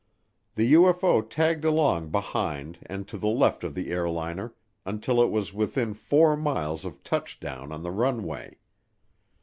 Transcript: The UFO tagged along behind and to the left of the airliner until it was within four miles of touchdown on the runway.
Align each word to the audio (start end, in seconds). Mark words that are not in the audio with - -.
The 0.55 0.73
UFO 0.73 1.21
tagged 1.21 1.63
along 1.63 2.09
behind 2.09 2.79
and 2.87 3.07
to 3.07 3.19
the 3.19 3.27
left 3.27 3.63
of 3.63 3.75
the 3.75 3.91
airliner 3.91 4.55
until 4.83 5.21
it 5.21 5.29
was 5.29 5.53
within 5.53 5.93
four 5.93 6.35
miles 6.35 6.85
of 6.85 7.03
touchdown 7.03 7.71
on 7.71 7.83
the 7.83 7.91
runway. 7.91 8.57